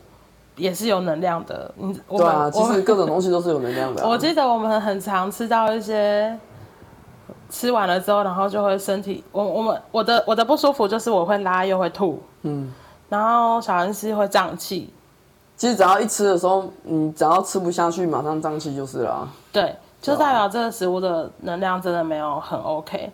[0.57, 1.75] 也是有能量的。
[1.81, 4.07] 嗯，对啊，其实各种东西都是有能量的、啊。
[4.09, 6.39] 我记得我们很常吃到一些，
[7.49, 12.73] 吃完了之后，然后就会身体，我我们我的我的不舒服就是我会拉又会吐，嗯，
[13.09, 14.93] 然后小恩师会胀气。
[15.61, 19.29] 其实只要一吃的时候，你只要吃不下去，马上胀气就是了。
[19.53, 23.13] 对，就代表这个食物的能量真的没有很 OK。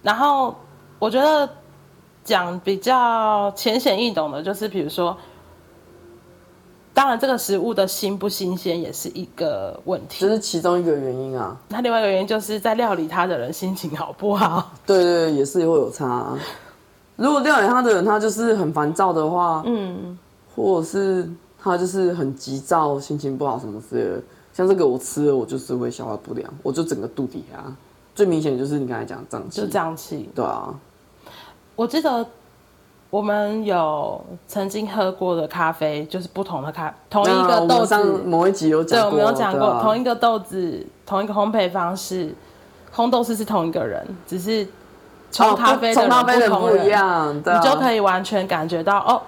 [0.00, 0.54] 然后
[0.98, 1.46] 我觉得
[2.24, 5.14] 讲比较浅显易懂的，就是比如说，
[6.94, 11.54] 当然这个食物的新不新鲜也是一个问题，这是其中一个原因啊。
[11.68, 14.70] 那另外一个原因就是在料理它的人心情好不好？
[14.86, 16.38] 对对，也是会有差啊。
[17.16, 20.18] 如果料理它的人他就是很烦躁的话，嗯，
[20.56, 21.28] 或者是。
[21.64, 24.22] 他就是很急躁，心情不好什么之类的。
[24.52, 27.64] 像这个我吃了，我就是会消化不良，我就整个肚底下
[28.14, 30.28] 最明显就是你刚才讲胀气，就胀气。
[30.34, 30.72] 对啊，
[31.74, 32.24] 我记得
[33.10, 37.96] 我们有曾经喝过的咖啡，就是不同的咖，同一个豆子。
[38.26, 42.34] 某一集有讲过，对，我们有讲过同一个豆子，同一个烘焙方式，
[42.94, 44.68] 烘豆师是同一个人，只是
[45.32, 49.22] 冲咖啡的人不一样，你就可以完全感觉到哦。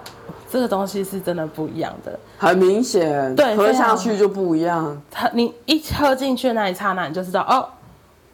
[0.48, 5.00] 这个东西是真的不一样的，很明显，对，喝下去就不一样。
[5.10, 7.66] 它你一喝进去那一刹那，你就知道哦，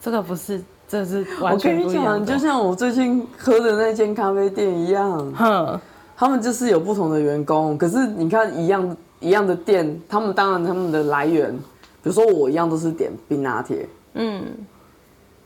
[0.01, 2.05] 这个不是，这是完全不一样。
[2.05, 5.81] 我跟你讲，就像我最近喝的那间咖啡店一样，哼，
[6.17, 11.57] 他们就是有不同的员工，可是你看一样一样的店，他们当然他们的来源，
[12.03, 14.45] 比如说我一样都是点冰拿铁，嗯，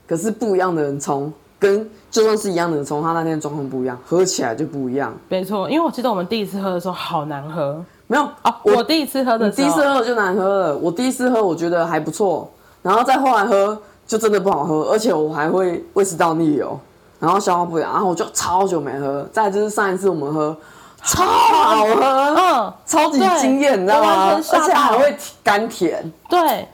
[0.07, 1.31] 可是不一样的人冲。
[1.59, 5.11] 跟就算是一样的，从他那天状况不一样，喝起来就不一样。
[5.27, 7.83] 没错，因为我记得我们第一次喝的时候好难喝。
[8.07, 10.77] 没有啊，我，我第一次喝的第一次喝就难喝了。
[10.77, 12.49] 我第一次喝我觉得还不错，
[12.81, 16.79] 然后再后来喝就真的不好喝，而且我还会胃食道逆流，
[17.19, 19.27] 然后消化不良，然后我就超久没喝。
[19.31, 20.55] 再就是上一次我们喝
[21.03, 22.01] 超好喝，
[22.35, 24.31] 嗯，超级惊艳，你知道吗？
[24.33, 26.09] 而且还会甘甜。
[26.29, 26.67] 对，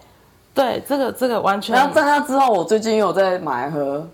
[0.54, 1.76] 对，这个这个完全。
[1.76, 4.08] 然后在那之后，我最近又有在买喝。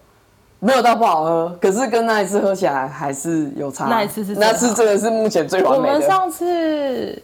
[0.61, 3.85] 没有到不好喝，可是跟那一次喝起来还是有差。
[3.85, 5.93] 那一次是那次真的是目前最完美的。
[5.93, 7.23] 我们上次，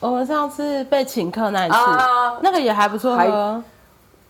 [0.00, 3.62] 我们上次被请客那一次，啊、那个也还不错喝，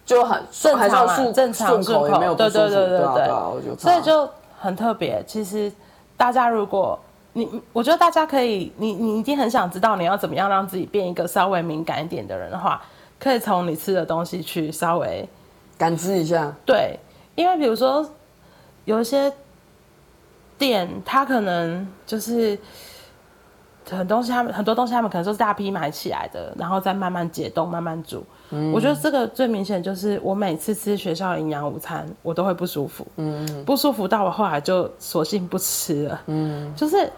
[0.04, 4.28] 就很正常嘛，正常顺口，没有对对对对对，对，啊对啊，所以就
[4.60, 5.24] 很特别。
[5.26, 5.72] 其实
[6.14, 6.98] 大家如果
[7.32, 12.82] 你，我觉得大家可以，你你一定很想知道你要怎么样让自己变一个稍微敏感一点的人的话，
[13.18, 15.26] 可以从你吃的东西去稍微
[15.78, 16.98] 感知一下，对。
[17.34, 18.08] 因为比如说，
[18.84, 19.32] 有一些
[20.56, 22.56] 店，它可能就是
[23.90, 28.24] 很东西，他们很多东西，他们可能都是大批买起来的，然后再慢慢解冻、慢慢煮。
[28.50, 33.06] 嗯，我觉得这个最明显就是，我每次吃学校的营养午餐，我都会不舒服。
[33.16, 36.20] 嗯，不舒服到我后来就索性不吃了。
[36.26, 37.10] 嗯，就是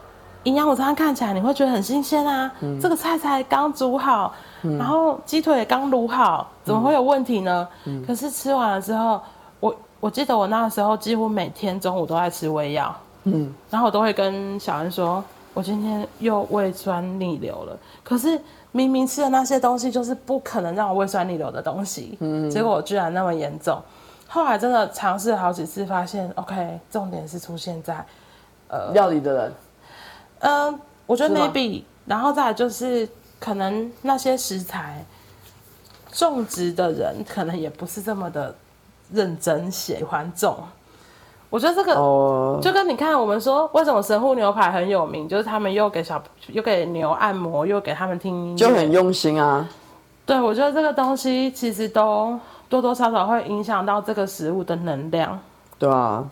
[0.45, 7.69] 营养午餐看起来你会觉得很新鲜啊，嗯，这个菜才刚煮好，嗯，然后鸡腿也刚卤好，怎么会有问题呢？
[7.85, 9.21] 嗯，可是吃完了之后。
[9.99, 17.77] 我记得我那时候几乎每天中午都在吃胃药，嗯，然后我都会跟小恩说，我今天又胃酸逆流了。
[18.05, 18.39] 可是
[18.73, 23.81] 明明吃的那些东西就是不可能让我胃酸逆流的东西，嗯，结果我居然那么严重。
[24.29, 28.05] 后来真的尝试了好几次，发现 OK，重点是出现在
[28.69, 29.53] 呃料理的人，
[30.41, 33.09] 嗯、呃，我觉得 maybe，然后再来就是
[33.41, 35.05] 可能那些食材
[36.13, 38.55] 种植的人可能也不是这么的。
[39.13, 40.57] 认真喜欢种，
[41.49, 41.95] 我觉得这个
[42.61, 49.69] 就跟你看，我们说为什么神户牛排很有名，就是他们又给小又给牛按摩，又给他们听音乐，就很用心啊。
[50.25, 52.37] 对，我觉得这个东西其实都
[52.69, 55.39] 多多少少会影响到这个食物的能量。
[55.79, 56.29] 对啊。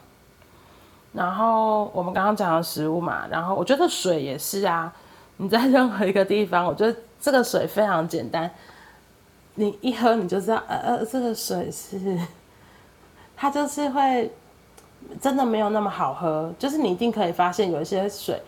[1.12, 4.92] 然后我们刚刚讲的食物嘛，然后我觉得水也是啊。
[5.36, 8.50] 你在任何一个地方，我觉得这个水非常简单，
[9.54, 12.18] 你一喝你就知道，呃呃，这个水是。
[13.36, 14.30] 它就是会
[15.20, 18.40] 真的没有那么好喝，就是你一定可以发现有一些水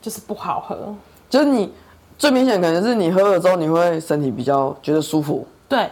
[0.00, 0.94] 就是不好喝，
[1.28, 1.72] 就是你
[2.16, 5.90] 最明显可能是你喝了之后你会身体比较觉得舒服，对，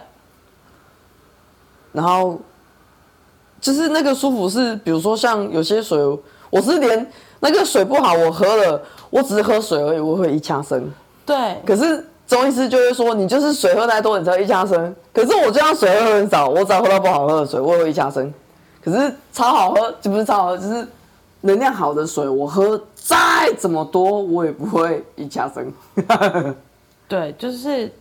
[1.93, 2.39] 然后
[3.61, 5.99] 就是那个舒服是比如说像有些水，
[6.51, 10.93] 我是连那个水不好我喝了，我只是喝水而已，我会一呛声，
[11.25, 12.07] 对，可是。
[12.27, 14.95] 中医师就会说，你就是水喝太多，你才会一呛声。
[15.13, 18.33] 可是我这样水喝很少，我只要喝到不好喝的水，我也会一呛声。
[18.83, 20.87] 可是超好喝，就不是超好喝，就是
[21.43, 25.73] 能量好的水，我喝再怎么多，我也不会一呛声。
[27.07, 27.93] 对，就是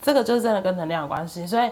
[0.00, 1.46] 这个，就是真的跟能量有关系。
[1.46, 1.70] 所以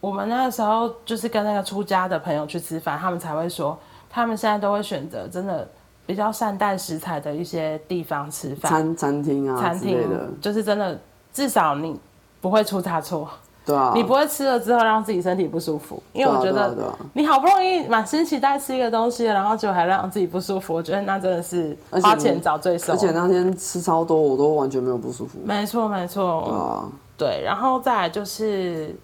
[0.00, 3.76] 我们那个时候就是跟那个出家的朋友去吃饭，他们才会说，
[4.08, 5.68] 他们现在都会选择真的。
[6.04, 10.98] 比较善待食材的一些地方吃饭，餐餐厅啊，餐厅的，就是真的，
[11.32, 11.98] 至少你
[12.40, 13.28] 不会出差错，
[13.64, 16.76] 对啊，你不会吃了之后让自己身体不舒服，因为我觉得
[17.12, 22.92] 你好不容易满心期待吃一个东西，然后就还让自己不舒服，我觉得那真的是花钱找罪受。
[22.92, 25.38] 而且那天吃超多，我都完全没有不舒服。
[25.44, 28.94] 没错，没错，对啊，对，然后再来就是，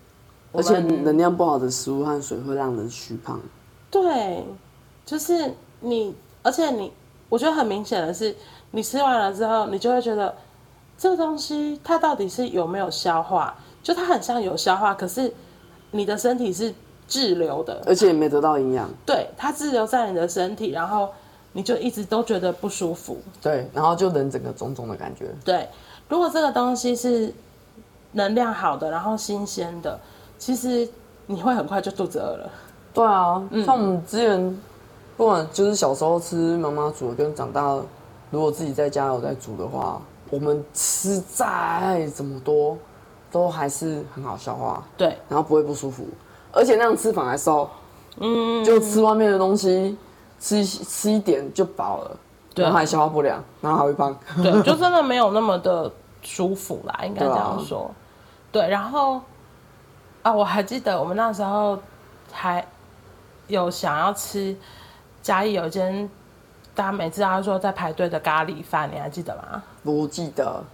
[0.52, 3.40] 而且能量不好的食物和水会让人虚胖。
[3.88, 4.44] 对，
[5.06, 6.14] 就是你。
[6.48, 6.90] 而且你，
[7.28, 8.34] 我觉得很明显的是，
[8.70, 10.34] 你吃完了之后，你就会觉得
[10.96, 13.54] 这个东西它到底是有没有消化？
[13.82, 15.30] 就它很像有消化，可是
[15.90, 16.72] 你的身体是
[17.06, 18.88] 滞留的，而且也没得到营养。
[19.04, 21.10] 对，它滞留在你的身体，然后
[21.52, 23.18] 你就一直都觉得不舒服。
[23.42, 25.26] 对，然后就人整个肿肿的感觉。
[25.44, 25.68] 对，
[26.08, 27.30] 如果这个东西是
[28.12, 30.00] 能量好的，然后新鲜的，
[30.38, 30.88] 其实
[31.26, 32.50] 你会很快就肚子饿了。
[32.94, 34.58] 对啊，像我们之前。
[35.18, 37.76] 不管就是小时候吃妈妈煮的，跟长大
[38.30, 40.00] 如果自己在家有在煮的话，
[40.30, 42.78] 我们吃再怎么多，
[43.28, 44.80] 都还是很好消化。
[44.96, 46.06] 对，然后不会不舒服，
[46.52, 47.68] 而且那样吃反而瘦。
[48.20, 49.98] 嗯，就吃外面的东西，
[50.38, 52.16] 吃吃一点就饱了，
[52.54, 54.16] 对，然后还消化不良，然后还会胖。
[54.40, 55.90] 对，就真的没有那么的
[56.22, 57.90] 舒服啦， 应该这样说。
[58.52, 59.20] 对，啊、对，然后
[60.22, 61.76] 啊，我还记得我们那时候
[62.30, 62.64] 还
[63.48, 64.56] 有想要吃。
[65.28, 66.08] 嘉义有一间，
[66.74, 69.62] 大家每次他说在排队的咖喱饭，你还记得吗？
[69.84, 70.64] 不记得。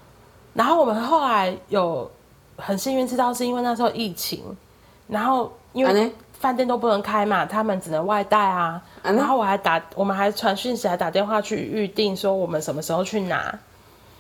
[0.53, 2.09] 然后我们后来有
[2.57, 4.45] 很幸运知道，是因为那时候疫情，
[5.09, 8.81] 然后因为饭店都不能开嘛，他们只能外带啊。
[9.03, 13.59] 然后我还打，我们还传讯息，还打电话去预定，说我们什么时候去拿。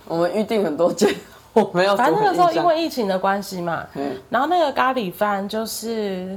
[0.08, 1.14] 我们预定很多间，
[1.52, 1.96] 我没有。
[1.96, 3.86] 反正那个时候因为疫情的关系嘛，
[4.28, 6.36] 然后那个咖喱饭就是。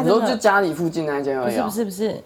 [0.00, 1.60] 你说就家里附近那一间而已？
[1.60, 2.24] 不是不是不是，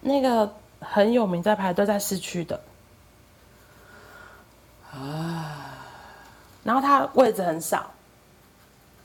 [0.00, 2.60] 那个很有名，在排队在市区的。
[4.92, 5.70] 啊。
[6.62, 7.90] 然后它位置很少。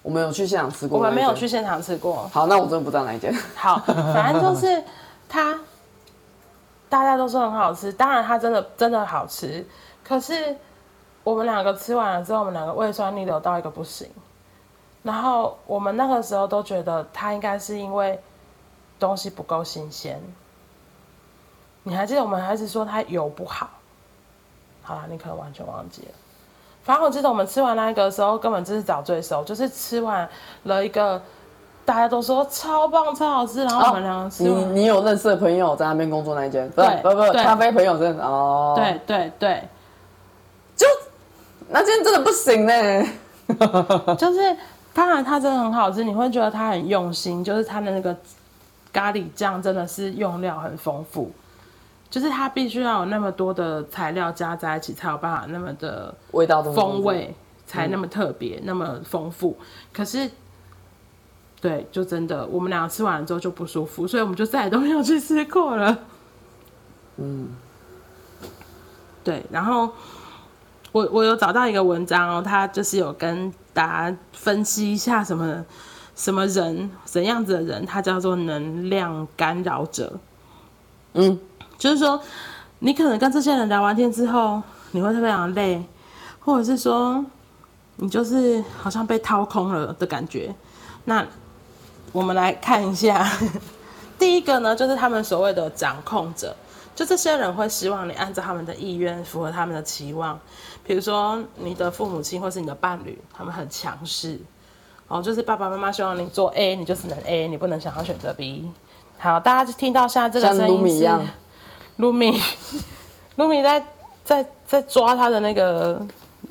[0.02, 2.26] 我们有去现场吃过，我们没有去现场吃过。
[2.30, 3.34] 好，那我真的不知道哪一间。
[3.54, 4.82] 好，反正就是
[5.28, 5.60] 它，
[6.88, 9.68] 大家都说很好吃，当然它真的真的好吃。
[10.02, 10.56] 可是
[11.24, 14.10] 我们两个吃完了之后，我们两个胃酸逆流到一个不行。
[15.04, 18.20] 然后我们那个时候都觉得他应该是因为
[19.00, 20.22] 东西不够新鲜。
[21.84, 23.70] 你还记得我们还是说他油不好？
[24.84, 26.08] 好了，你可能完全忘记了。
[26.84, 30.28] 反正我记得我们吃完那个的时候，根本就是找罪受，就是吃完
[30.64, 31.22] 了一个
[31.86, 34.44] 大家都说超棒、超好吃，然后我们两个吃。
[34.44, 36.70] 你你有认识的朋友在那边工作那一间？
[36.72, 38.74] 对，不不，咖啡朋友真的哦。
[38.76, 39.64] 对对对，
[40.76, 40.88] 就
[41.70, 42.74] 那间真的不行呢。
[44.18, 44.58] 就是
[45.00, 48.14] 当然它真的很好吃，你会觉得它很用心，就是它的那个
[48.92, 51.32] 咖喱酱真的是用料很丰富。
[52.10, 57.34] 就是它必须要有那么多的材料加在一起，才有办法那么的味道风味
[57.66, 59.58] 才那么特别、嗯、那么丰富。
[59.94, 60.30] 可是，
[61.62, 65.98] 对，就真的我们两个吃完了之后就不舒服，所以我们就再也都没有去吃过了。
[67.16, 67.48] 嗯，
[69.24, 69.46] 对。
[69.50, 69.90] 然后
[70.92, 73.54] 我我有找到一个文章哦，他就是有跟
[74.34, 75.66] 分析一下什么
[76.16, 80.14] 什么人怎样子的人，他叫做能量干扰者。
[81.14, 81.40] 嗯。
[81.78, 82.22] 就是说，
[82.80, 84.62] 你可能跟这些人聊完天之后，
[84.92, 85.82] 你会非常累，
[86.42, 87.24] 或者是说，
[87.96, 90.54] 你就是好像被掏空了的感觉。
[91.06, 91.26] 那
[92.12, 93.26] 我们来看一下，
[94.20, 96.54] 第一个呢，就是他们所谓的掌控者，
[96.94, 100.38] 就这些人会希望你按照他们的意愿，符合他们的期望。
[100.90, 104.40] 比如说，你的父母亲或是你的伴侣，他们很强势，
[105.08, 108.68] 哦，就是爸爸妈妈希望你做 A，你就只能 A，你不能想要选择 B。
[109.20, 111.08] 好，大家就听到现在这个声音是。
[111.98, 112.42] 露米，
[113.36, 113.86] 露米在
[114.26, 116.02] 在在抓他的那个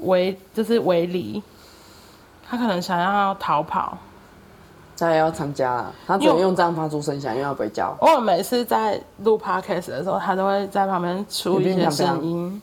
[0.02, 1.42] 围，就是围篱，
[2.48, 3.98] 他可能想要逃跑，
[4.96, 5.92] 他也要参加了。
[6.06, 7.96] 他只能用这样发出声响，因为要被叫。
[8.00, 12.62] 我每次在录 podcast 的时候，他都会在旁边出一些声音，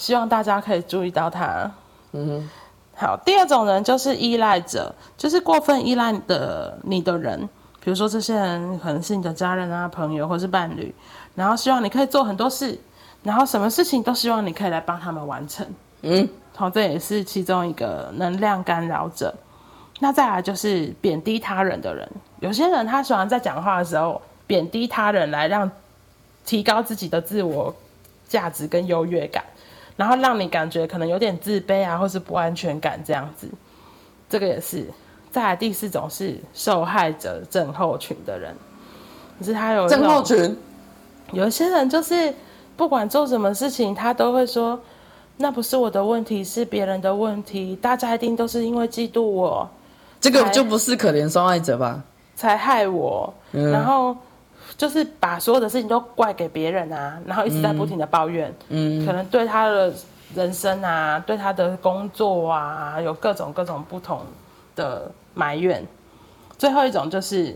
[0.00, 1.70] 希望大家可以注意到他。
[2.12, 2.50] 嗯哼。
[2.96, 7.38] 好，第二种人就是依赖者，就是过分依赖的你的人，
[7.84, 10.94] 比如说这些人可能是你的家人啊、朋友或是伴侣。
[11.34, 12.78] 然后希望你可以做很多事，
[13.22, 15.66] 然后什么事情都希望你可以来帮他们完成。
[16.00, 19.34] 嗯，好，这也是其中一个能量干扰者。
[19.98, 22.10] 那再来就是贬低他人的人，
[22.40, 25.70] 有些人他喜欢在讲话的时候贬低他人，来让
[26.46, 27.74] 提高自己的自我
[28.26, 29.44] 价值跟优越感，
[30.00, 33.46] 然后让你感觉可能有点自卑啊，或是不安全感这样子。
[34.30, 34.86] 这个也是。
[35.30, 38.56] 再来第四种是受害者症候群的人，
[39.38, 40.56] 可是他有症候群。
[41.32, 42.34] 有一些人就是
[42.78, 44.80] 不管做什么事情，他都会说，
[45.36, 47.76] 那不是我的问题，是别人的问题。
[47.76, 49.68] 大家一定都是因为嫉妒我，
[50.18, 52.02] 这个就不是可怜受害者吧？
[52.34, 54.16] 才害我，嗯，然后
[54.80, 59.92] 就是把所有的事情都怪给别人啊，然后一直在不停的抱怨，嗯，可能对他的
[60.34, 64.22] 人生啊，对他的工作啊，有各种各种不同
[64.74, 65.86] 的埋怨。
[66.56, 67.54] 最后一种就是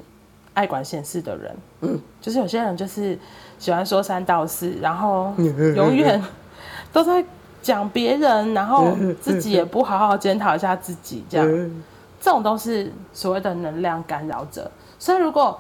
[0.53, 3.19] 爱管闲事的人，嗯，就是有些人就是。
[3.57, 5.33] 喜欢说三道四，然后
[5.75, 6.23] 永远
[6.93, 7.25] 都在
[7.63, 11.47] 讲别人，然后自己也不好好检讨一下自己，这样，
[12.21, 14.71] 这种都是所谓的能量干扰者。
[14.99, 15.59] 所以如果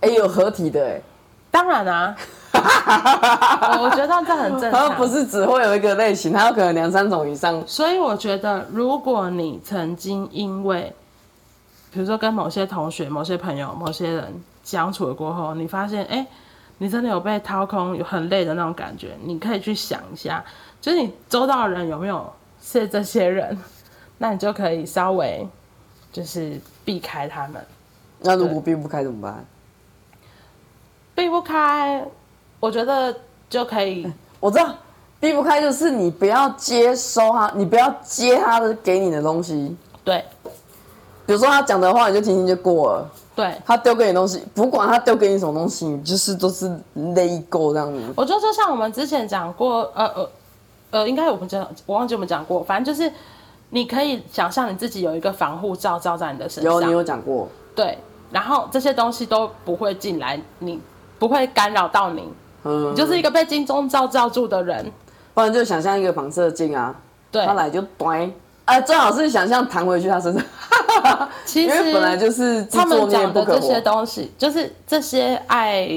[0.00, 1.00] 哎、欸、有合体的哎，
[1.50, 2.16] 当然啊，
[3.80, 4.88] 我觉得这很正常。
[4.88, 7.62] 他不是只会有一个类型，他有可能两三种以上。
[7.66, 10.94] 所以我觉得，如果你曾经因为，
[11.92, 16.16] 比如说跟某些同学、某些朋友、某些人相处了过后，你发现哎。
[16.16, 16.26] 欸
[16.80, 20.44] 你真的有被掏空，有很累的那种感觉，你可以去想一下，
[20.80, 22.32] 就是你周到的人有没有
[22.62, 23.58] 是这些人，
[24.18, 25.44] 那你就可以稍微
[26.12, 27.60] 就是避开他们。
[28.20, 29.44] 那如果避不开怎么办？
[31.18, 32.00] 避不开，
[32.60, 33.12] 我觉得
[33.50, 34.06] 就可以。
[34.38, 34.72] 我知道，
[35.18, 39.76] 避不开就是你不要接收他，你不要接他的给你的东西。
[40.04, 40.24] 对，
[41.26, 43.10] 比如说他讲的话，你就听听就过了。
[43.34, 48.00] 对，他丢给你东西，不管他丢给你什么东西，你就是都是 let go 这样子。
[48.14, 50.30] 我觉得就像我们之前讲过，呃呃
[50.92, 53.12] 呃，应该我们讲，我忘记我们讲过，反正就是
[53.70, 56.72] 你可以想象你自己有一个防护罩罩在你的身上。
[56.72, 57.48] 有，你有讲过。
[57.74, 57.98] 对，
[58.30, 60.80] 然后这些东西都不会进来，你
[61.18, 62.32] 不会干扰到你。
[62.64, 62.92] 嗯。
[62.92, 64.92] 你就是一个被金钟罩罩住的人。
[65.34, 66.94] 不然就想象一个反射镜啊，
[67.30, 68.30] 对，他来就端。
[68.64, 70.44] 啊，最好是想象弹回去他身上。
[71.46, 75.88] 其实本来就是他们讲的这些东西，就是这些爱，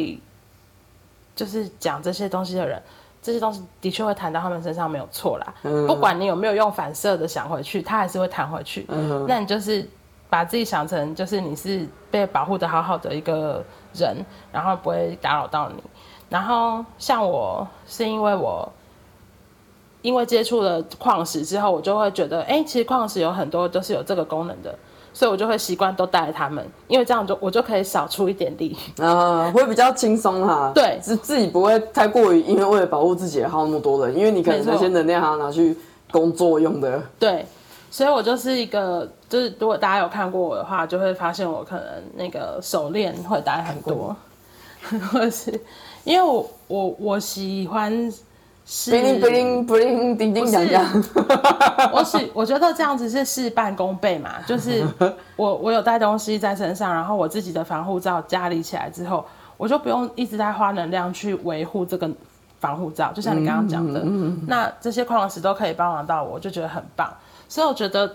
[1.36, 2.82] 就是讲这些东西的人，
[3.22, 5.54] 这些东西的确会弹到他们身上，没有错啦。
[5.64, 8.86] 嗯、不管你有没有用反射的想回去，他还是会弹回去。
[8.90, 9.86] 嗯、那你就是
[10.30, 13.62] 把自己想成就是你是被保护的好好的一个
[13.94, 14.18] 人，
[14.52, 15.82] 然后不会打扰到你。
[16.30, 18.68] 然后像我是因为我
[20.02, 24.74] 因为接触了矿石之后，我就会觉得，哎，其实矿石有很多都是有这个功能的，
[25.14, 30.72] 所以我就会习惯都带着他们，因为这样就我就可以少出一点力，啊，会比较轻松哈。
[30.76, 35.78] 对，自自己不会太过于因为为了保护自己而耗那么多人，因为你可能那些能量还要拿去
[36.12, 37.02] 工作用的。
[37.20, 37.46] 对。
[37.92, 41.86] 所以我就是一个，就是如果大家有看过我的话，就会发现我可能
[42.16, 44.16] 那个手链会戴很多，
[45.12, 45.52] 或是
[46.06, 47.92] 因为我我我喜欢
[48.66, 48.92] 是。
[48.92, 54.86] bling bling bling 叮叮当当，我喜我觉得这样子是事半功倍嘛，就是
[55.36, 59.26] 我 我有带东西在身上，然后我自己的防护罩加理起来之后，
[59.58, 62.10] 我就不用一直在花能量去维护这个
[62.60, 67.12] 防护罩，就像你刚刚讲的，嗯嗯嗯，那这些矿石都可以帮忙到我，我就觉得很棒。
[67.52, 68.10] 所以我觉得，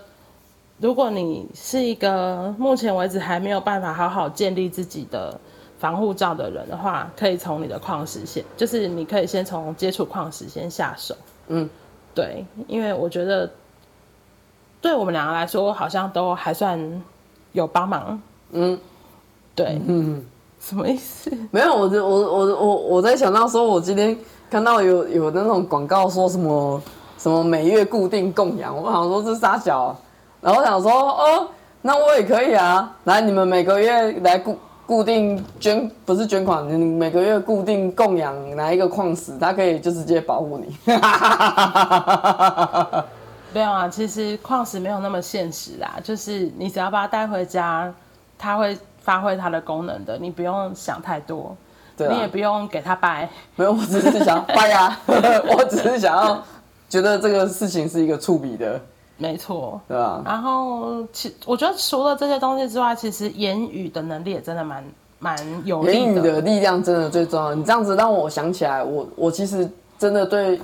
[0.79, 5.39] 如果你是一个目前为止还没有办法好好建立自己的
[5.77, 11.15] 防护罩的人的话，可以从你的矿石先，就是你可以先从接触矿石先下手。
[11.49, 11.69] 嗯，
[12.15, 13.47] 对，因为我觉得
[14.81, 17.03] 对我们两个来说，好像都还算
[17.51, 18.19] 有帮忙。
[18.53, 18.75] 嗯，
[19.53, 20.25] 对，嗯，
[20.59, 21.31] 什么意思？
[21.51, 24.17] 没有，我我我我我在想到说，我今天
[24.49, 26.81] 看到有有那种广告说什么。
[27.17, 28.75] 什么每月固定供养？
[28.75, 29.95] 我想说这是三小，
[30.39, 31.47] 然后我想说哦，
[31.81, 32.95] 那我也可以啊。
[33.05, 40.77] 来，你们每个月来固固定捐，不是捐款，你每个月固定供养哪一个矿石，它可以就直接保护你。
[43.53, 47.91] 没有啊，其实矿石没有那么现实啦，就是你只要把它带回家，
[48.37, 51.57] 它会发挥它的功能的，你不用想太多，
[51.97, 53.27] 对啊，你也不用给它掰。
[53.55, 56.43] 没有，我只是想拜啊， 我只是想要。
[56.89, 58.79] 觉得这个事情是一个触笔的，
[59.17, 60.21] 没错，对吧？
[60.25, 64.83] 然后其我觉得除了这些东西之外，其实言语的能力也真的蛮
[65.19, 65.93] 蛮有力的。
[65.93, 67.53] 言语的力量真的最重要。
[67.53, 69.69] 你这样子让我想起来，我我其实
[69.99, 70.61] 真的对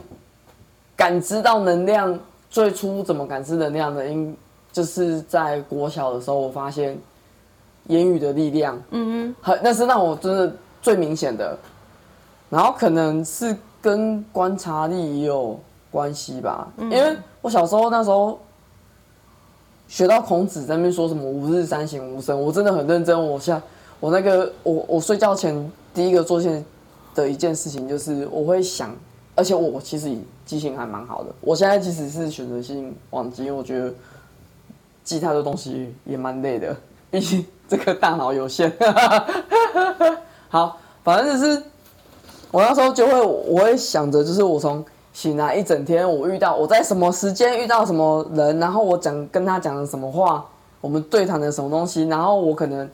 [0.95, 2.17] 感知到能量
[2.49, 4.33] 最初怎么感知能量的，因
[4.71, 6.97] 就是在国小的时候，我发现
[7.87, 11.57] 言语的力量，嗯哼，很那是让我真的最明显的。
[12.49, 15.59] 然后可能是跟观察力也有。
[15.93, 18.39] 关系吧，因为我小时候那时候
[19.87, 23.27] 学到孔子在那边说什么“吾日三省吾身”，我真的很认真。
[23.27, 23.61] 我下
[23.99, 26.65] 我那个我我睡觉前第一个做件
[27.13, 28.91] 的一件事情就是我会想，
[29.35, 30.11] 而且我其实
[30.47, 31.29] 记性还蛮好的。
[31.41, 33.93] 我现在其实是选择性忘记，因为我觉得
[35.03, 36.75] 记太多东西也蛮累的，
[37.11, 38.75] 毕竟这个大脑有限。
[40.49, 41.61] 好，反正就是
[42.49, 44.83] 我那时候就会我会想着，就是我从。
[45.13, 50.43] 醒来一整天，我遇到我在什么时间遇到什么人，然后我讲跟他讲了什么话，
[50.81, 52.89] 我们对谈的什么东西，然后我可能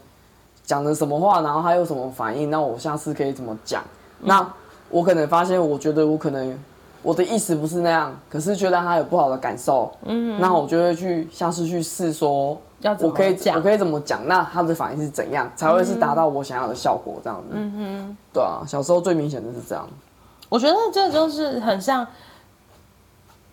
[0.66, 3.82] 讲了什么话，然后他有什么反应，那我下次可以怎么讲？
[4.20, 4.46] 那
[4.90, 6.60] 我可能发现，我觉得我可能
[7.02, 12.58] 我的意思不是那样，可是却让他有不好的感受，嗯，那我就会去下次去试说，
[13.00, 14.20] 我可以讲，我可以怎么讲？
[14.28, 17.16] 那他的反应是怎样才会是达到我想要的效果？
[17.24, 19.88] 这样子，嗯哼，对啊，小时候最明显的是这样。
[20.50, 22.06] 我觉得这就是很像，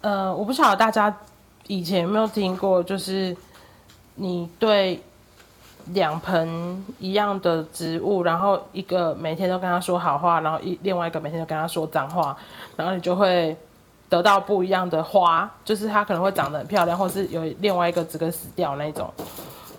[0.00, 1.14] 呃，我不晓得大家
[1.66, 3.36] 以前有没有听过，就是
[4.14, 5.02] 你对
[5.88, 12.34] 两盆一样的植物，然后一个每天都跟他说好话，然后一另外一个每天都跟他说脏话，
[12.76, 13.54] 然后你就会
[14.08, 19.12] 得到不一样的花，就是它可能会长得很漂亮，或是有另外一个整个死掉那种。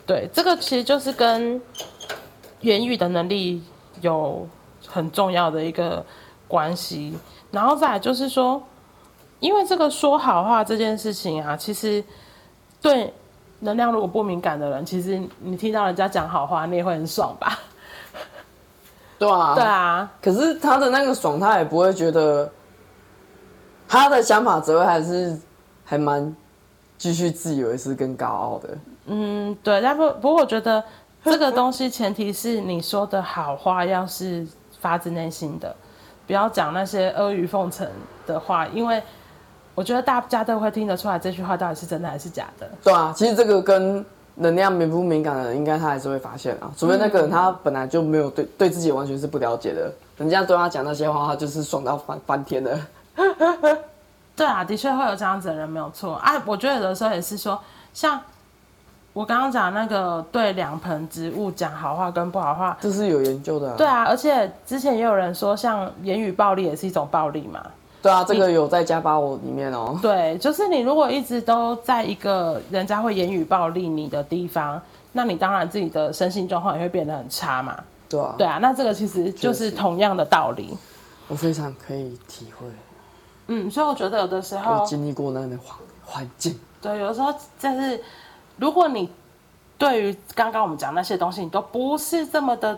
[0.05, 1.59] 对，这个其实就是跟
[2.61, 3.63] 言语的能力
[4.01, 4.47] 有
[4.85, 6.05] 很重要的一个。
[6.47, 7.17] 关系，
[7.51, 8.61] 然后再来就是说，
[9.39, 12.03] 因为这个说好话这件事情啊，其实
[12.81, 13.13] 对
[13.59, 17.59] 能量如果不敏感的人，其实你听到人家讲好话，你也会很爽吧？
[19.19, 20.11] 对啊，对啊。
[20.21, 22.49] 可是他的那个爽，他也不会觉得
[23.87, 25.35] 他的想法，只会还是
[25.83, 26.35] 还蛮
[26.97, 28.77] 继续自以为是跟高傲的。
[29.07, 29.81] 嗯，对。
[29.81, 30.83] 但不不过，我觉得
[31.23, 34.45] 这个东西前提是你说的好话要是
[34.79, 35.75] 发自内心的。
[36.27, 37.87] 不要讲那些阿谀奉承
[38.27, 39.01] 的话，因为
[39.73, 42.69] 我觉得大家都会听得出来这句话到底是真的还是假的。
[42.83, 44.05] 对啊，其实这个跟
[44.35, 46.69] 能量敏不敏感的人，应该他还是会发现啊。
[46.77, 52.79] 除非那个人他本来就没有对对自己完全是不了解的，人家对他讲那些话，他就是爽到翻翻天的。
[54.35, 56.15] 对啊，的确会有这样子的人，没有错。
[56.15, 57.59] 啊，我觉得有的时候也是说，
[57.93, 58.21] 像。
[59.17, 63.75] 我刚刚讲那个对两盆植物讲好话跟不好话，这是有研究的啊。
[63.75, 67.59] 对啊，而且之前也有人说，像言语暴力也是一种暴力嘛。
[67.99, 69.97] 对啊，这个有在加八我里面哦。
[70.03, 74.79] 对，就是你如果一直都在一个人家会言语暴力你的地方，
[75.13, 77.75] 那你当然自己的身心状况也会变得很差嘛。
[78.07, 80.77] 对啊，对啊，那这个其实就是同样的道理。
[81.27, 82.67] 我非常可以体会。
[83.47, 86.59] 嗯，所以我觉得有的时候经历过那样的环环境。
[86.79, 87.99] 对，有的时候就是
[88.57, 89.09] 如果你
[89.77, 92.77] 对于刚刚我们讲那些东西，你都不是这么的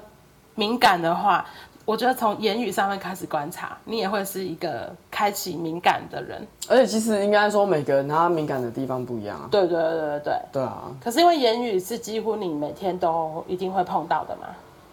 [0.56, 1.46] 敏感的话，
[1.86, 6.46] 我觉得从言语上面开始观察，你也会是一个开启敏感的人。
[6.68, 9.48] 而且其实应该说，每个人他敏感的地方不一样啊。
[9.50, 10.34] 对对对对对。
[10.52, 10.84] 对啊。
[11.04, 14.48] 可是因为言语是几乎你每天都一定会碰到的嘛。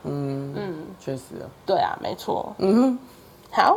[0.05, 1.47] 嗯嗯，确实啊。
[1.67, 2.55] 对啊，没错。
[2.59, 2.99] 嗯哼。
[3.51, 3.77] 好，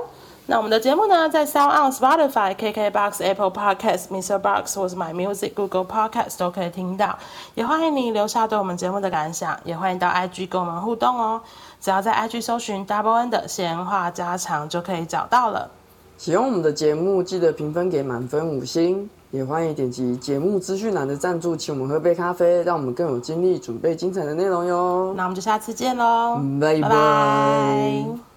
[0.50, 4.40] 那我们的节目呢，在 Sound On、Spotify、KKBox、Apple Podcast、Mr.
[4.40, 7.16] Box 或是 My Music、Google Podcast 都可以听到。
[7.54, 11.40] 也欢迎你留下对我们节目的感想，也欢迎到 IG 跟我们互动哦。
[11.80, 15.70] 只要在 IG 搜寻 Double N 的闲话家常就可以找到了。
[16.18, 19.08] 喜欢我们的节目，记得评分给满分五星。
[19.30, 25.14] 也欢迎点击节目资讯栏的赞助，请我们喝杯咖啡，让我们更有精力准备精彩的内容哟。
[25.16, 28.29] 那我们就下次见喽，拜拜。